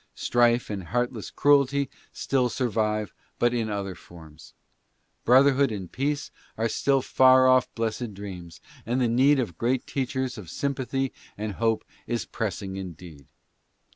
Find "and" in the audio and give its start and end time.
0.73-0.85, 5.71-5.91, 8.83-8.99, 11.37-11.51